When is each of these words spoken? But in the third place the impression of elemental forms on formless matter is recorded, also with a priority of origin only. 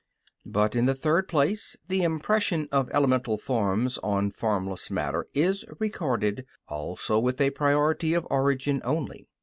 But 0.47 0.75
in 0.75 0.87
the 0.87 0.95
third 0.95 1.27
place 1.27 1.75
the 1.87 2.01
impression 2.01 2.67
of 2.71 2.89
elemental 2.89 3.37
forms 3.37 3.99
on 3.99 4.31
formless 4.31 4.89
matter 4.89 5.27
is 5.35 5.63
recorded, 5.77 6.47
also 6.67 7.19
with 7.19 7.39
a 7.39 7.51
priority 7.51 8.15
of 8.15 8.25
origin 8.31 8.81
only. 8.83 9.27